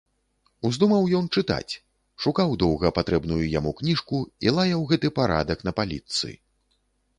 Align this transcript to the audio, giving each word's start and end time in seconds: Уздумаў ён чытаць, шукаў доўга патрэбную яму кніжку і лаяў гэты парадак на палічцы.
Уздумаў 0.69 1.03
ён 1.19 1.25
чытаць, 1.37 1.73
шукаў 2.25 2.55
доўга 2.65 2.93
патрэбную 2.97 3.39
яму 3.59 3.75
кніжку 3.83 4.17
і 4.49 4.57
лаяў 4.59 4.89
гэты 4.95 5.07
парадак 5.21 5.59
на 5.71 5.79
палічцы. 5.81 6.35